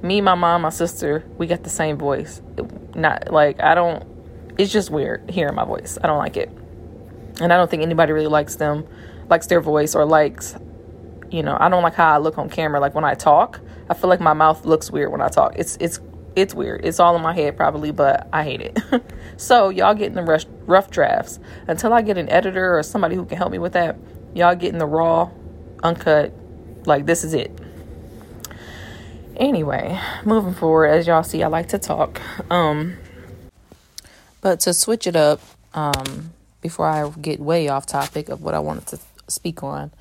me, 0.04 0.22
my 0.22 0.36
mom, 0.36 0.62
my 0.62 0.70
sister, 0.70 1.26
we 1.38 1.48
got 1.48 1.64
the 1.64 1.70
same 1.70 1.98
voice. 1.98 2.42
Not 2.94 3.32
like 3.32 3.62
I 3.62 3.74
don't. 3.74 4.06
It's 4.60 4.72
just 4.72 4.92
weird 4.92 5.32
hearing 5.32 5.56
my 5.56 5.66
voice. 5.66 5.98
I 6.04 6.08
don't 6.08 6.20
like 6.20 6.38
it, 6.38 6.50
and 7.42 7.52
I 7.52 7.58
don't 7.58 7.72
think 7.72 7.82
anybody 7.82 8.12
really 8.12 8.28
likes 8.28 8.56
them, 8.58 8.88
likes 9.30 9.48
their 9.48 9.62
voice 9.62 9.96
or 9.96 10.06
likes. 10.06 10.56
You 11.32 11.42
know, 11.42 11.58
I 11.60 11.70
don't 11.70 11.82
like 11.82 11.96
how 11.96 12.14
I 12.14 12.18
look 12.20 12.38
on 12.38 12.50
camera. 12.50 12.80
Like 12.80 12.94
when 12.94 13.04
I 13.04 13.16
talk, 13.16 13.62
I 13.90 13.96
feel 13.96 14.12
like 14.12 14.20
my 14.20 14.34
mouth 14.34 14.64
looks 14.64 14.92
weird 14.92 15.12
when 15.12 15.22
I 15.22 15.30
talk. 15.30 15.54
It's 15.58 15.76
it's 15.78 16.00
it's 16.36 16.54
weird. 16.54 16.86
It's 16.86 17.00
all 17.00 17.16
in 17.16 17.22
my 17.22 17.34
head 17.34 17.58
probably, 17.58 17.92
but 17.92 18.28
I 18.34 18.44
hate 18.44 18.62
it. 18.62 18.80
so 19.38 19.70
y'all 19.70 19.94
get 19.94 20.08
in 20.08 20.14
the 20.14 20.24
rush, 20.24 20.46
rough 20.66 20.90
drafts 20.90 21.40
until 21.68 21.94
I 21.94 22.02
get 22.02 22.18
an 22.18 22.30
editor 22.30 22.78
or 22.78 22.84
somebody 22.84 23.16
who 23.16 23.26
can 23.26 23.38
help 23.38 23.52
me 23.52 23.60
with 23.60 23.74
that. 23.74 23.98
Y'all 24.34 24.56
get 24.56 24.74
in 24.74 24.80
the 24.80 24.86
raw, 24.86 25.30
uncut. 25.84 26.34
Like 26.86 27.06
this 27.06 27.24
is 27.24 27.34
it. 27.34 27.52
Anyway, 29.38 30.00
moving 30.26 30.54
forward, 30.54 30.88
as 30.88 31.08
y'all 31.08 31.24
see, 31.24 31.42
I 31.42 31.48
like 31.48 31.70
to 31.70 31.80
talk. 31.80 32.22
Um, 32.52 32.98
but 34.42 34.60
to 34.62 34.74
switch 34.74 35.08
it 35.08 35.16
up, 35.16 35.42
um, 35.74 36.34
before 36.62 36.88
I 36.88 37.10
get 37.20 37.40
way 37.40 37.68
off 37.68 37.86
topic 37.86 38.30
of 38.30 38.42
what 38.42 38.54
I 38.54 38.60
wanted 38.60 38.88
to 38.88 39.00
speak 39.28 39.64
on, 39.64 39.92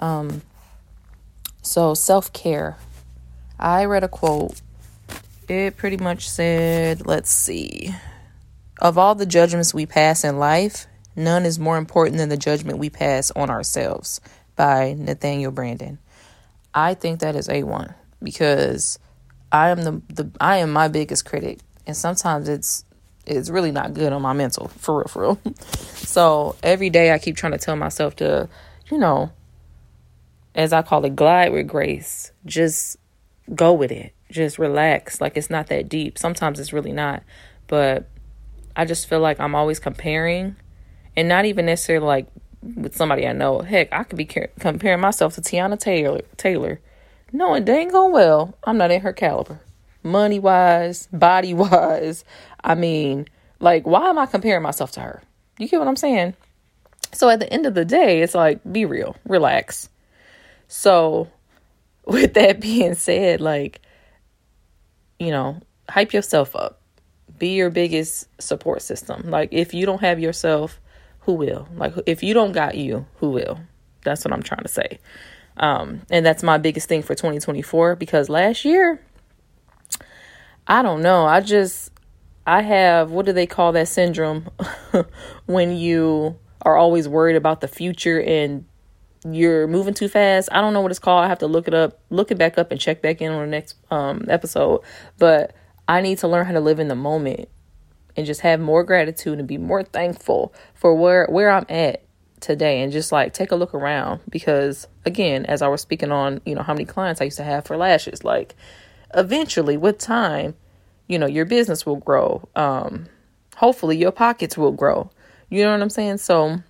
um, 0.00 0.42
so 1.62 1.94
self 1.94 2.32
care. 2.32 2.76
I 3.58 3.84
read 3.84 4.02
a 4.02 4.08
quote 4.08 4.60
it 5.48 5.76
pretty 5.76 5.96
much 5.96 6.28
said, 6.28 7.06
let's 7.06 7.30
see. 7.30 7.94
Of 8.80 8.98
all 8.98 9.14
the 9.14 9.26
judgments 9.26 9.72
we 9.72 9.86
pass 9.86 10.24
in 10.24 10.38
life, 10.38 10.86
none 11.16 11.44
is 11.44 11.58
more 11.58 11.78
important 11.78 12.18
than 12.18 12.28
the 12.28 12.36
judgment 12.36 12.78
we 12.78 12.90
pass 12.90 13.30
on 13.32 13.50
ourselves 13.50 14.20
by 14.56 14.94
Nathaniel 14.98 15.52
Branden. 15.52 15.98
I 16.74 16.94
think 16.94 17.20
that 17.20 17.36
is 17.36 17.48
A1 17.48 17.94
because 18.22 18.98
I 19.52 19.68
am 19.68 19.82
the, 19.82 20.02
the 20.08 20.30
I 20.40 20.58
am 20.58 20.72
my 20.72 20.88
biggest 20.88 21.24
critic 21.24 21.60
and 21.86 21.96
sometimes 21.96 22.48
it's 22.48 22.84
it's 23.26 23.48
really 23.48 23.70
not 23.70 23.94
good 23.94 24.12
on 24.12 24.22
my 24.22 24.32
mental 24.32 24.68
for 24.68 24.98
real 24.98 25.08
for 25.08 25.22
real. 25.22 25.40
so 25.94 26.56
every 26.62 26.90
day 26.90 27.12
I 27.12 27.18
keep 27.18 27.36
trying 27.36 27.52
to 27.52 27.58
tell 27.58 27.76
myself 27.76 28.16
to, 28.16 28.48
you 28.90 28.98
know, 28.98 29.30
as 30.54 30.72
I 30.72 30.82
call 30.82 31.04
it, 31.04 31.14
glide 31.14 31.52
with 31.52 31.68
grace. 31.68 32.32
Just 32.44 32.96
go 33.54 33.72
with 33.72 33.92
it 33.92 34.13
just 34.30 34.58
relax. 34.58 35.20
Like 35.20 35.36
it's 35.36 35.50
not 35.50 35.68
that 35.68 35.88
deep. 35.88 36.18
Sometimes 36.18 36.60
it's 36.60 36.72
really 36.72 36.92
not. 36.92 37.22
But 37.66 38.08
I 38.76 38.84
just 38.84 39.08
feel 39.08 39.20
like 39.20 39.40
I'm 39.40 39.54
always 39.54 39.78
comparing 39.78 40.56
and 41.16 41.28
not 41.28 41.44
even 41.44 41.66
necessarily 41.66 42.06
like 42.06 42.26
with 42.62 42.96
somebody 42.96 43.26
I 43.26 43.32
know. 43.32 43.60
Heck, 43.60 43.92
I 43.92 44.04
could 44.04 44.18
be 44.18 44.24
comparing 44.24 45.00
myself 45.00 45.34
to 45.34 45.40
Teyana 45.40 45.78
Taylor. 45.78 46.22
Taylor. 46.36 46.80
Knowing 47.32 47.64
dang 47.64 47.88
go 47.88 48.08
well, 48.08 48.54
I'm 48.64 48.78
not 48.78 48.90
in 48.90 49.00
her 49.00 49.12
caliber. 49.12 49.60
Money 50.02 50.38
wise, 50.38 51.08
body 51.12 51.54
wise. 51.54 52.24
I 52.62 52.74
mean, 52.74 53.26
like, 53.60 53.86
why 53.86 54.08
am 54.08 54.18
I 54.18 54.26
comparing 54.26 54.62
myself 54.62 54.92
to 54.92 55.00
her? 55.00 55.22
You 55.58 55.68
get 55.68 55.78
what 55.78 55.88
I'm 55.88 55.96
saying? 55.96 56.34
So 57.12 57.28
at 57.28 57.40
the 57.40 57.52
end 57.52 57.66
of 57.66 57.74
the 57.74 57.84
day, 57.84 58.22
it's 58.22 58.34
like, 58.34 58.60
be 58.70 58.84
real, 58.84 59.16
relax. 59.26 59.88
So, 60.68 61.28
with 62.04 62.34
that 62.34 62.60
being 62.60 62.94
said, 62.94 63.40
like, 63.40 63.80
you 65.24 65.30
know, 65.30 65.60
hype 65.88 66.12
yourself 66.12 66.54
up. 66.54 66.80
Be 67.38 67.54
your 67.54 67.70
biggest 67.70 68.28
support 68.40 68.82
system. 68.82 69.30
Like 69.30 69.48
if 69.52 69.74
you 69.74 69.86
don't 69.86 70.00
have 70.00 70.20
yourself, 70.20 70.80
who 71.20 71.34
will? 71.34 71.66
Like 71.74 71.94
if 72.06 72.22
you 72.22 72.34
don't 72.34 72.52
got 72.52 72.76
you, 72.76 73.06
who 73.16 73.30
will? 73.30 73.60
That's 74.02 74.24
what 74.24 74.32
I'm 74.32 74.42
trying 74.42 74.62
to 74.62 74.68
say. 74.68 74.98
Um, 75.56 76.02
and 76.10 76.24
that's 76.26 76.42
my 76.42 76.58
biggest 76.58 76.88
thing 76.88 77.02
for 77.02 77.14
2024 77.14 77.96
because 77.96 78.28
last 78.28 78.64
year, 78.64 79.00
I 80.66 80.82
don't 80.82 81.02
know. 81.02 81.26
I 81.26 81.40
just, 81.40 81.90
I 82.46 82.62
have, 82.62 83.10
what 83.10 83.26
do 83.26 83.32
they 83.32 83.46
call 83.46 83.72
that 83.72 83.88
syndrome 83.88 84.48
when 85.46 85.76
you 85.76 86.36
are 86.62 86.76
always 86.76 87.08
worried 87.08 87.36
about 87.36 87.60
the 87.60 87.68
future 87.68 88.20
and 88.20 88.64
you're 89.30 89.66
moving 89.66 89.94
too 89.94 90.08
fast. 90.08 90.48
I 90.52 90.60
don't 90.60 90.72
know 90.72 90.80
what 90.80 90.90
it's 90.90 91.00
called. 91.00 91.24
I 91.24 91.28
have 91.28 91.38
to 91.38 91.46
look 91.46 91.66
it 91.68 91.74
up, 91.74 92.00
look 92.10 92.30
it 92.30 92.38
back 92.38 92.58
up, 92.58 92.70
and 92.70 92.80
check 92.80 93.00
back 93.00 93.22
in 93.22 93.32
on 93.32 93.40
the 93.40 93.46
next 93.46 93.76
um, 93.90 94.26
episode. 94.28 94.82
But 95.18 95.54
I 95.88 96.00
need 96.00 96.18
to 96.18 96.28
learn 96.28 96.46
how 96.46 96.52
to 96.52 96.60
live 96.60 96.78
in 96.78 96.88
the 96.88 96.94
moment 96.94 97.48
and 98.16 98.26
just 98.26 98.42
have 98.42 98.60
more 98.60 98.84
gratitude 98.84 99.38
and 99.38 99.48
be 99.48 99.58
more 99.58 99.82
thankful 99.82 100.54
for 100.74 100.94
where 100.94 101.26
where 101.26 101.50
I'm 101.50 101.66
at 101.68 102.02
today 102.40 102.82
and 102.82 102.92
just 102.92 103.10
like 103.10 103.32
take 103.32 103.50
a 103.50 103.56
look 103.56 103.74
around 103.74 104.20
because 104.28 104.86
again 105.06 105.46
as 105.46 105.62
I 105.62 105.68
was 105.68 105.80
speaking 105.80 106.12
on 106.12 106.40
you 106.44 106.54
know 106.54 106.62
how 106.62 106.74
many 106.74 106.84
clients 106.84 107.20
I 107.20 107.24
used 107.24 107.38
to 107.38 107.44
have 107.44 107.64
for 107.64 107.76
lashes 107.76 108.22
like 108.22 108.54
eventually 109.14 109.76
with 109.76 109.98
time 109.98 110.54
you 111.08 111.18
know 111.18 111.26
your 111.26 111.46
business 111.46 111.86
will 111.86 111.96
grow 111.96 112.46
um 112.54 113.06
hopefully 113.56 113.96
your 113.96 114.12
pockets 114.12 114.58
will 114.58 114.72
grow 114.72 115.10
you 115.48 115.62
know 115.62 115.72
what 115.72 115.80
I'm 115.80 115.90
saying 115.90 116.18
so 116.18 116.60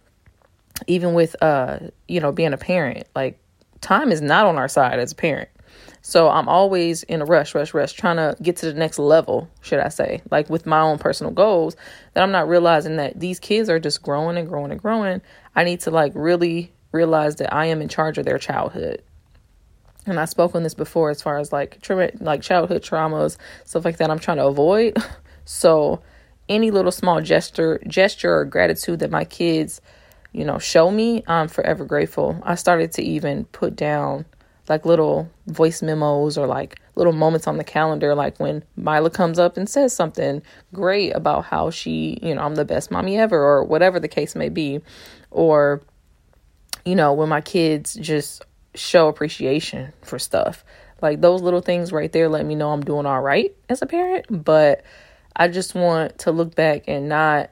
even 0.87 1.15
with 1.15 1.37
uh 1.43 1.79
you 2.09 2.21
know 2.21 2.33
being 2.33 2.53
a 2.53 2.59
parent 2.59 3.07
like 3.15 3.39
time 3.81 4.11
is 4.11 4.21
not 4.21 4.47
on 4.47 4.57
our 4.57 4.69
side 4.69 4.99
as 4.99 5.13
a 5.13 5.15
parent. 5.15 5.49
So 6.03 6.29
i'm 6.29 6.49
always 6.49 7.03
in 7.05 7.23
a 7.23 7.25
rush 7.25 7.55
rush 7.55 7.73
rush 7.75 7.93
trying 7.93 8.17
to 8.17 8.37
get 8.43 8.57
to 8.59 8.67
the 8.67 8.75
next 8.75 8.99
level 8.99 9.49
should 9.63 9.81
i 9.81 9.89
say 9.89 10.23
like 10.31 10.51
with 10.51 10.67
my 10.67 10.81
own 10.81 10.99
personal 10.99 11.33
goals 11.33 11.77
that 12.13 12.23
i'm 12.23 12.31
not 12.31 12.47
realizing 12.47 12.97
that 12.97 13.19
these 13.19 13.41
kids 13.41 13.69
are 13.71 13.81
just 13.81 14.03
growing 14.03 14.37
and 14.37 14.49
growing 14.49 14.71
and 14.71 14.81
growing. 14.81 15.23
I 15.57 15.65
need 15.65 15.81
to 15.81 15.91
like 15.91 16.13
really 16.15 16.73
realize 16.93 17.37
that 17.37 17.53
i 17.55 17.67
am 17.67 17.81
in 17.81 17.89
charge 17.89 18.19
of 18.19 18.25
their 18.25 18.39
childhood. 18.39 19.03
And 20.07 20.21
i 20.21 20.27
spoke 20.27 20.55
on 20.55 20.63
this 20.63 20.75
before 20.75 21.11
as 21.11 21.23
far 21.23 21.39
as 21.39 21.53
like 21.53 21.81
tra- 21.81 22.13
like 22.21 22.43
childhood 22.43 22.83
traumas 22.83 23.37
stuff 23.65 23.85
like 23.85 23.97
that 23.99 24.11
i'm 24.11 24.19
trying 24.19 24.39
to 24.39 24.47
avoid. 24.47 24.97
So 25.47 26.01
any 26.49 26.71
little 26.71 26.93
small 26.93 27.21
gesture 27.21 27.81
gesture 27.87 28.35
or 28.35 28.45
gratitude 28.45 29.01
that 29.01 29.11
my 29.11 29.25
kids 29.25 29.81
you 30.35 30.45
know, 30.45 30.59
show 30.59 30.91
me, 30.91 31.23
I'm 31.29 31.49
forever 31.49 31.85
grateful. 31.85 32.39
I 32.43 32.57
started 32.57 32.93
to 32.93 33.03
even 33.03 33.45
put 33.47 33.77
down 33.77 34.27
like 34.69 34.85
little 34.85 35.31
voice 35.47 35.81
memos 35.81 36.37
or 36.37 36.47
like 36.47 36.81
little 36.97 37.13
moments 37.13 37.47
on 37.47 37.57
the 37.57 37.65
calendar, 37.65 38.15
like 38.15 38.39
when 38.41 38.65
Mila 38.77 39.11
comes 39.11 39.39
up 39.39 39.57
and 39.57 39.69
says 39.69 39.93
something 39.95 40.43
great 40.73 41.11
about 41.11 41.45
how 41.45 41.71
she, 41.71 42.19
you 42.21 42.35
know, 42.35 42.43
I'm 42.43 42.57
the 42.57 42.65
best 42.65 42.91
mommy 42.91 43.17
ever, 43.17 43.41
or 43.41 43.63
whatever 43.63 44.01
the 44.01 44.09
case 44.09 44.35
may 44.35 44.49
be. 44.49 44.81
Or, 45.31 45.83
you 46.85 46.97
know, 46.97 47.13
when 47.13 47.29
my 47.29 47.41
kids 47.41 47.95
just 47.95 48.45
show 48.75 49.07
appreciation 49.09 49.93
for 50.03 50.19
stuff. 50.19 50.65
Like 51.01 51.21
those 51.21 51.43
little 51.43 51.61
things 51.61 51.93
right 51.93 52.11
there 52.11 52.29
let 52.29 52.45
me 52.45 52.57
know 52.57 52.73
I'm 52.73 52.83
doing 52.83 53.07
all 53.07 53.21
right 53.21 53.55
as 53.69 53.83
a 53.83 53.87
parent. 53.87 54.27
But 54.31 54.83
I 55.37 55.47
just 55.47 55.75
want 55.77 56.19
to 56.21 56.33
look 56.33 56.55
back 56.57 56.85
and 56.89 57.09
not 57.09 57.51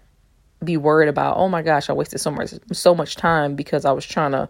be 0.65 0.77
worried 0.77 1.09
about, 1.09 1.37
oh 1.37 1.49
my 1.49 1.63
gosh, 1.63 1.91
I 1.91 1.93
wasted 1.93 2.21
so 2.21 2.31
much 2.31 2.55
so 2.73 2.95
much 2.95 3.17
time 3.17 3.57
because 3.57 3.85
I 3.85 3.93
was 3.93 4.07
trying 4.07 4.33
to 4.33 4.49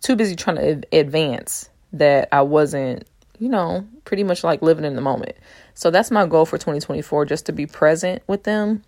too 0.00 0.16
busy 0.16 0.36
trying 0.36 0.56
to 0.56 0.96
advance 0.96 1.70
that 1.92 2.28
I 2.32 2.42
wasn't, 2.42 3.08
you 3.38 3.48
know, 3.48 3.86
pretty 4.04 4.24
much 4.24 4.44
like 4.44 4.62
living 4.62 4.84
in 4.84 4.94
the 4.94 5.00
moment. 5.00 5.36
So 5.74 5.90
that's 5.90 6.10
my 6.10 6.26
goal 6.26 6.46
for 6.46 6.58
2024 6.58 7.24
just 7.24 7.46
to 7.46 7.52
be 7.52 7.66
present 7.66 8.22
with 8.26 8.44
them 8.44 8.82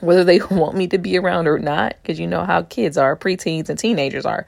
whether 0.00 0.24
they 0.24 0.40
want 0.50 0.76
me 0.76 0.86
to 0.88 0.98
be 0.98 1.18
around 1.18 1.46
or 1.46 1.58
not 1.58 1.96
because 2.02 2.18
you 2.18 2.26
know 2.26 2.44
how 2.44 2.62
kids 2.62 2.96
are, 2.96 3.16
preteens 3.16 3.68
and 3.68 3.78
teenagers 3.78 4.26
are. 4.26 4.46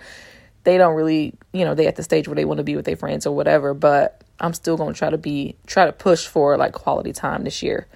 They 0.64 0.78
don't 0.78 0.96
really, 0.96 1.34
you 1.52 1.64
know, 1.64 1.74
they 1.74 1.86
at 1.86 1.96
the 1.96 2.02
stage 2.02 2.26
where 2.26 2.34
they 2.34 2.44
want 2.44 2.58
to 2.58 2.64
be 2.64 2.74
with 2.74 2.84
their 2.84 2.96
friends 2.96 3.26
or 3.26 3.34
whatever, 3.34 3.72
but 3.72 4.22
I'm 4.40 4.52
still 4.52 4.76
going 4.76 4.92
to 4.92 4.98
try 4.98 5.10
to 5.10 5.18
be 5.18 5.56
try 5.66 5.86
to 5.86 5.92
push 5.92 6.26
for 6.26 6.56
like 6.56 6.72
quality 6.72 7.12
time 7.12 7.44
this 7.44 7.62
year 7.62 7.86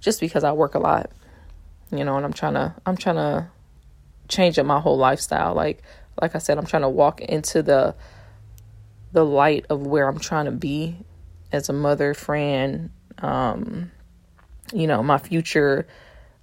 just 0.00 0.20
because 0.20 0.42
I 0.42 0.52
work 0.52 0.74
a 0.74 0.78
lot 0.78 1.10
you 1.90 2.04
know, 2.04 2.16
and 2.16 2.24
I'm 2.24 2.32
trying 2.32 2.54
to 2.54 2.74
I'm 2.86 2.96
trying 2.96 3.16
to 3.16 3.48
change 4.28 4.58
up 4.58 4.66
my 4.66 4.80
whole 4.80 4.96
lifestyle. 4.96 5.54
Like 5.54 5.82
like 6.20 6.34
I 6.34 6.38
said, 6.38 6.58
I'm 6.58 6.66
trying 6.66 6.82
to 6.82 6.88
walk 6.88 7.20
into 7.20 7.62
the 7.62 7.94
the 9.12 9.24
light 9.24 9.66
of 9.70 9.86
where 9.86 10.08
I'm 10.08 10.18
trying 10.18 10.46
to 10.46 10.50
be 10.50 10.98
as 11.52 11.68
a 11.68 11.72
mother, 11.72 12.14
friend, 12.14 12.90
um, 13.18 13.92
you 14.72 14.86
know, 14.86 15.02
my 15.02 15.18
future 15.18 15.86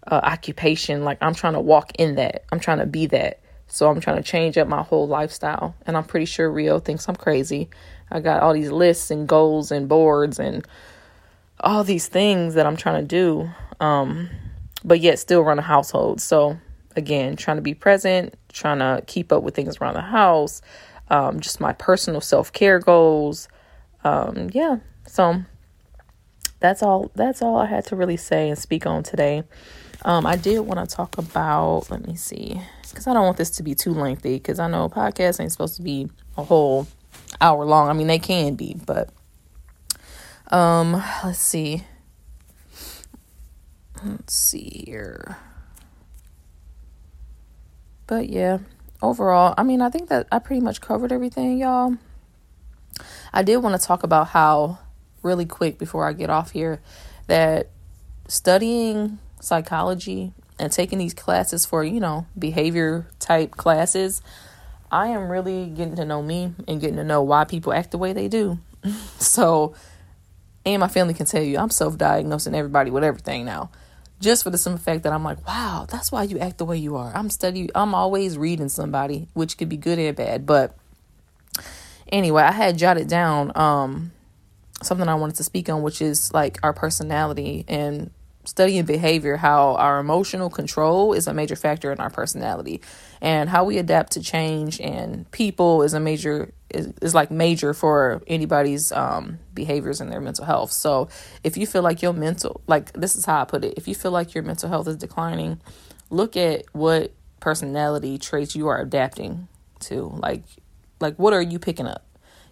uh, 0.08 0.22
occupation. 0.24 1.04
Like 1.04 1.18
I'm 1.22 1.36
trying 1.36 1.54
to 1.54 1.60
walk 1.60 1.94
in 1.98 2.16
that. 2.16 2.46
I'm 2.52 2.60
trying 2.60 2.80
to 2.80 2.86
be 2.86 3.08
that. 3.08 3.40
So 3.68 3.90
I'm 3.90 4.02
trying 4.02 4.18
to 4.18 4.24
change 4.24 4.58
up 4.58 4.68
my 4.68 4.84
whole 4.84 5.08
lifestyle. 5.08 5.76
And 5.86 5.96
I'm 5.96 6.04
pretty 6.04 6.26
sure 6.26 6.52
Rio 6.52 6.80
thinks 6.80 7.08
I'm 7.08 7.16
crazy. 7.16 7.70
I 8.12 8.20
got 8.20 8.42
all 8.42 8.54
these 8.54 8.72
lists 8.72 9.12
and 9.12 9.28
goals 9.28 9.72
and 9.72 9.88
boards 9.88 10.40
and 10.40 10.66
all 11.60 11.84
these 11.84 12.08
things 12.08 12.56
that 12.56 12.66
I'm 12.66 12.76
trying 12.76 13.02
to 13.02 13.08
do. 13.08 13.50
Um, 13.80 14.30
but 14.84 15.00
yet 15.00 15.20
still 15.20 15.42
run 15.42 15.60
a 15.60 15.64
household. 15.64 16.22
So 16.22 16.58
again, 16.96 17.36
trying 17.36 17.58
to 17.58 17.62
be 17.62 17.74
present, 17.74 18.36
trying 18.50 18.80
to 18.80 19.04
keep 19.06 19.32
up 19.32 19.44
with 19.44 19.56
things 19.56 19.78
around 19.78 19.96
the 19.96 20.02
house, 20.02 20.62
um, 21.10 21.40
just 21.40 21.60
my 21.60 21.74
personal 21.74 22.22
self 22.22 22.52
care 22.54 22.80
goals. 22.80 23.48
Um, 24.04 24.50
yeah, 24.54 24.78
so 25.08 25.44
that's 26.60 26.82
all 26.82 27.12
that's 27.16 27.42
all 27.42 27.58
I 27.58 27.66
had 27.66 27.86
to 27.88 27.96
really 27.96 28.18
say 28.18 28.50
and 28.50 28.58
speak 28.58 28.86
on 28.86 29.04
today. 29.04 29.44
Um, 30.04 30.26
I 30.26 30.36
did 30.36 30.60
want 30.62 30.90
to 30.90 30.96
talk 30.96 31.18
about, 31.20 31.92
let 31.92 32.08
me 32.08 32.16
see, 32.16 32.60
because 32.90 33.06
I 33.06 33.14
don't 33.14 33.26
want 33.26 33.38
this 33.38 33.52
to 33.52 33.64
be 33.64 33.76
too 33.76 33.94
lengthy, 33.94 34.36
because 34.36 34.60
I 34.60 34.68
know 34.68 34.90
podcasts 34.90 35.40
ain't 35.40 35.52
supposed 35.52 35.76
to 35.76 35.84
be 35.84 36.10
a 36.38 36.44
whole 36.44 36.88
hour 37.40 37.66
long. 37.66 37.88
I 37.88 37.94
mean, 37.94 38.08
they 38.08 38.18
can 38.18 38.56
be, 38.56 38.78
but 38.86 39.10
um, 40.52 41.04
let's 41.24 41.40
see. 41.40 41.84
Let's 44.04 44.34
see 44.34 44.84
here. 44.86 45.38
But 48.08 48.30
yeah, 48.30 48.60
overall, 49.02 49.54
I 49.58 49.64
mean, 49.64 49.82
I 49.82 49.90
think 49.90 50.10
that 50.10 50.28
I 50.32 50.40
pretty 50.40 50.62
much 50.62 50.82
covered 50.82 51.12
everything, 51.12 51.60
y'all. 51.60 51.96
I 53.34 53.44
did 53.44 53.58
want 53.58 53.80
to 53.80 53.88
talk 53.88 54.04
about 54.04 54.28
how, 54.28 54.80
really 55.22 55.46
quick 55.46 55.78
before 55.78 56.08
I 56.08 56.14
get 56.14 56.30
off 56.30 56.52
here, 56.52 56.82
that 57.28 57.70
studying 58.28 59.20
psychology 59.40 60.34
and 60.60 60.72
taking 60.72 61.00
these 61.00 61.14
classes 61.14 61.66
for, 61.66 61.84
you 61.84 62.00
know, 62.00 62.26
behavior 62.38 63.08
type 63.20 63.52
classes, 63.52 64.22
I 64.92 65.08
am 65.08 65.30
really 65.30 65.68
getting 65.68 65.96
to 65.96 66.06
know 66.06 66.22
me 66.22 66.54
and 66.68 66.82
getting 66.82 66.98
to 66.98 67.04
know 67.04 67.22
why 67.22 67.46
people 67.46 67.74
act 67.74 67.92
the 67.92 67.98
way 67.98 68.14
they 68.14 68.28
do. 68.28 68.60
so, 69.20 69.74
and 70.66 70.80
my 70.82 70.88
family 70.88 71.14
can 71.14 71.26
tell 71.26 71.42
you, 71.42 71.58
I'm 71.58 71.70
self 71.70 71.98
diagnosing 71.98 72.56
everybody 72.56 72.92
with 72.92 73.04
everything 73.04 73.46
now. 73.46 73.72
Just 74.22 74.44
for 74.44 74.52
the 74.52 74.58
simple 74.58 74.82
fact 74.82 75.04
that 75.04 75.14
I'm 75.14 75.24
like, 75.24 75.46
wow, 75.48 75.88
that's 75.90 76.12
why 76.12 76.24
you 76.24 76.38
act 76.40 76.60
the 76.60 76.66
way 76.66 76.78
you 76.78 76.96
are. 76.96 77.12
I'm 77.14 77.30
studying, 77.30 77.70
I'm 77.74 77.96
always 77.96 78.38
reading 78.38 78.70
somebody, 78.70 79.28
which 79.34 79.58
could 79.58 79.68
be 79.68 79.78
good 79.78 79.98
and 79.98 80.16
bad. 80.16 80.46
But 80.46 80.78
anyway, 82.12 82.44
I 82.44 82.52
had 82.52 82.78
jotted 82.78 83.08
down 83.08 83.52
um, 83.56 84.12
something 84.84 85.08
I 85.08 85.16
wanted 85.16 85.38
to 85.38 85.44
speak 85.44 85.70
on, 85.70 85.82
which 85.82 86.02
is 86.02 86.32
like 86.34 86.60
our 86.62 86.72
personality 86.72 87.66
and 87.68 88.12
studying 88.44 88.86
behavior 88.86 89.38
how 89.38 89.76
our 89.76 90.00
emotional 90.00 90.50
control 90.50 91.14
is 91.14 91.28
a 91.28 91.34
major 91.34 91.56
factor 91.56 91.92
in 91.92 92.00
our 92.00 92.10
personality. 92.10 92.82
And 93.22 93.50
how 93.50 93.64
we 93.64 93.78
adapt 93.78 94.14
to 94.14 94.22
change 94.22 94.80
and 94.82 95.30
people 95.32 95.84
is 95.84 95.94
a 95.94 96.00
major 96.00 96.54
is, 96.70 96.88
is 97.02 97.14
like 97.14 97.30
major 97.30 97.74
for 97.74 98.22
anybody's 98.28 98.92
um, 98.92 99.40
behaviors 99.54 100.02
and 100.02 100.12
their 100.12 100.22
mental 100.22 100.46
health. 100.46 100.72
So 100.72 101.10
if 101.44 101.58
you 101.58 101.68
feel 101.68 101.84
like 101.84 102.02
your 102.02 102.14
mental 102.14 102.62
like 102.68 102.92
this 102.94 103.16
is 103.16 103.26
how 103.26 103.42
i 103.42 103.46
put 103.46 103.64
it 103.64 103.76
if 103.78 103.88
you 103.88 103.96
feel 103.96 104.12
like 104.12 104.34
your 104.34 104.44
mental 104.44 104.70
health 104.70 104.88
is 104.88 104.96
declining 104.96 105.60
look 106.10 106.38
at 106.38 106.66
what 106.74 107.12
personality 107.40 108.18
traits 108.18 108.56
you 108.56 108.68
are 108.68 108.80
adapting 108.80 109.48
to. 109.82 110.14
Like 110.18 110.44
like 111.00 111.16
what 111.18 111.34
are 111.34 111.42
you 111.42 111.60
picking 111.60 111.88
up? 111.88 112.06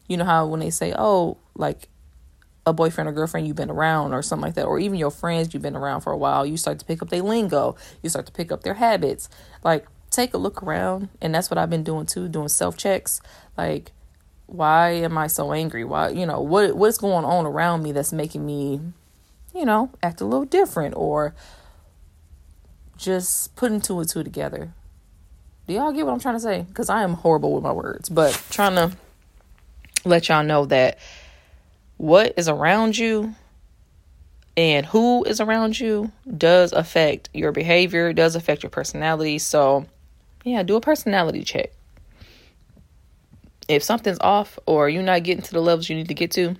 You 0.07 0.17
know 0.17 0.25
how 0.25 0.47
when 0.47 0.59
they 0.59 0.71
say 0.71 0.93
oh 0.97 1.37
like 1.55 1.87
a 2.65 2.73
boyfriend 2.73 3.09
or 3.09 3.13
girlfriend 3.13 3.47
you've 3.47 3.55
been 3.55 3.69
around 3.69 4.13
or 4.13 4.21
something 4.21 4.43
like 4.43 4.55
that, 4.55 4.65
or 4.65 4.79
even 4.79 4.97
your 4.97 5.11
friends 5.11 5.53
you've 5.53 5.63
been 5.63 5.75
around 5.75 6.01
for 6.01 6.11
a 6.11 6.17
while, 6.17 6.45
you 6.45 6.57
start 6.57 6.79
to 6.79 6.85
pick 6.85 7.01
up 7.01 7.09
their 7.09 7.21
lingo, 7.21 7.75
you 8.03 8.09
start 8.09 8.25
to 8.25 8.31
pick 8.31 8.51
up 8.51 8.63
their 8.63 8.75
habits. 8.75 9.29
Like, 9.63 9.85
take 10.09 10.33
a 10.33 10.37
look 10.37 10.61
around, 10.63 11.09
and 11.21 11.33
that's 11.33 11.49
what 11.49 11.57
I've 11.57 11.69
been 11.69 11.83
doing 11.83 12.05
too, 12.05 12.27
doing 12.27 12.49
self 12.49 12.77
checks. 12.77 13.21
Like, 13.57 13.91
why 14.45 14.91
am 14.91 15.17
I 15.17 15.27
so 15.27 15.53
angry? 15.53 15.83
Why, 15.83 16.09
you 16.09 16.25
know, 16.25 16.41
what 16.41 16.75
what's 16.75 16.97
going 16.97 17.25
on 17.25 17.45
around 17.45 17.83
me 17.83 17.91
that's 17.91 18.11
making 18.11 18.45
me, 18.45 18.81
you 19.53 19.65
know, 19.65 19.91
act 20.01 20.21
a 20.21 20.25
little 20.25 20.45
different 20.45 20.95
or 20.95 21.35
just 22.97 23.55
putting 23.55 23.79
two 23.79 23.99
and 23.99 24.09
two 24.09 24.23
together. 24.23 24.73
Do 25.67 25.73
y'all 25.73 25.91
get 25.91 26.05
what 26.05 26.13
I'm 26.13 26.19
trying 26.19 26.35
to 26.35 26.39
say? 26.39 26.65
Because 26.67 26.89
I 26.89 27.03
am 27.03 27.13
horrible 27.13 27.53
with 27.53 27.63
my 27.63 27.71
words, 27.71 28.09
but 28.09 28.33
trying 28.49 28.75
to 28.75 28.97
let 30.03 30.27
y'all 30.27 30.43
know 30.43 30.65
that 30.65 30.97
what 31.99 32.33
is 32.37 32.47
around 32.47 32.97
you 32.97 33.35
and 34.55 34.85
who 34.85 35.25
is 35.25 35.41
around 35.41 35.77
you 35.77 36.13
does 36.37 36.71
affect 36.71 37.29
your 37.33 37.51
behavior, 37.51 38.13
does 38.13 38.37
affect 38.37 38.63
your 38.63 38.69
personality. 38.69 39.37
So, 39.37 39.85
yeah, 40.45 40.63
do 40.63 40.77
a 40.77 40.81
personality 40.81 41.43
check. 41.43 41.71
If 43.67 43.83
something's 43.83 44.19
off 44.21 44.57
or 44.65 44.87
you're 44.87 45.03
not 45.03 45.23
getting 45.23 45.43
to 45.43 45.51
the 45.51 45.59
levels 45.59 45.89
you 45.89 45.95
need 45.97 46.07
to 46.07 46.13
get 46.13 46.31
to, 46.31 46.55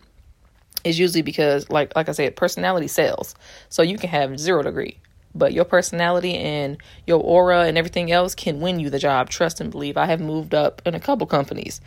it's 0.84 1.00
usually 1.00 1.22
because 1.22 1.70
like 1.70 1.96
like 1.96 2.10
I 2.10 2.12
said, 2.12 2.36
personality 2.36 2.90
sells. 2.90 3.34
So 3.70 3.82
you 3.82 3.98
can 3.98 4.10
have 4.10 4.38
0 4.38 4.64
degree, 4.64 5.00
but 5.34 5.54
your 5.54 5.64
personality 5.64 6.36
and 6.36 6.78
your 7.08 7.22
aura 7.22 7.62
and 7.62 7.78
everything 7.78 8.12
else 8.12 8.36
can 8.36 8.60
win 8.60 8.82
you 8.82 8.90
the 8.90 9.00
job. 9.00 9.30
Trust 9.30 9.62
and 9.62 9.72
believe. 9.72 9.96
I 9.96 10.06
have 10.06 10.20
moved 10.20 10.54
up 10.54 10.82
in 10.86 10.96
a 10.96 11.00
couple 11.00 11.28
companies 11.28 11.80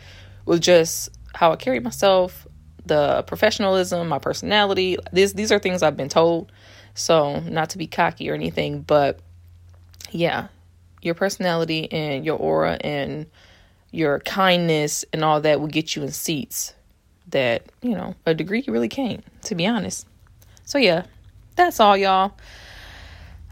with 0.43 0.59
just 0.59 1.09
how 1.35 1.51
I 1.51 1.55
carry 1.55 1.79
myself, 1.79 2.47
the 2.85 3.23
professionalism, 3.27 4.07
my 4.07 4.19
personality. 4.19 4.97
These 5.11 5.33
these 5.33 5.51
are 5.51 5.59
things 5.59 5.83
I've 5.83 5.97
been 5.97 6.09
told. 6.09 6.51
So, 6.95 7.39
not 7.39 7.71
to 7.71 7.77
be 7.77 7.87
cocky 7.87 8.29
or 8.29 8.33
anything, 8.33 8.81
but 8.81 9.19
yeah, 10.11 10.47
your 11.01 11.15
personality 11.15 11.91
and 11.91 12.25
your 12.25 12.37
aura 12.37 12.77
and 12.81 13.25
your 13.91 14.19
kindness 14.19 15.05
and 15.13 15.23
all 15.23 15.41
that 15.41 15.59
will 15.59 15.67
get 15.67 15.95
you 15.95 16.03
in 16.03 16.11
seats 16.11 16.73
that, 17.29 17.63
you 17.81 17.91
know, 17.91 18.15
a 18.25 18.33
degree 18.33 18.63
really 18.67 18.89
can't, 18.89 19.23
to 19.43 19.55
be 19.55 19.65
honest. 19.65 20.07
So, 20.65 20.77
yeah, 20.77 21.05
that's 21.55 21.79
all, 21.79 21.97
y'all. 21.97 22.33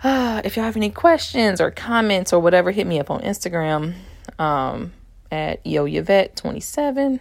Uh, 0.04 0.42
if 0.46 0.56
y'all 0.56 0.66
have 0.66 0.78
any 0.78 0.90
questions 0.90 1.62
or 1.62 1.72
comments 1.72 2.34
or 2.34 2.40
whatever, 2.40 2.72
hit 2.72 2.88
me 2.88 3.00
up 3.00 3.10
on 3.10 3.22
Instagram 3.22 3.94
um, 4.40 4.94
at 5.32 5.64
YoYvette27. 5.64 7.20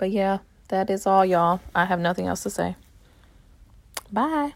But 0.00 0.12
yeah, 0.12 0.38
that 0.68 0.88
is 0.88 1.06
all, 1.06 1.26
y'all. 1.26 1.60
I 1.74 1.84
have 1.84 2.00
nothing 2.00 2.26
else 2.26 2.42
to 2.44 2.50
say. 2.50 2.74
Bye. 4.10 4.54